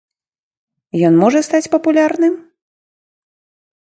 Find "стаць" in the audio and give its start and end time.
1.47-1.71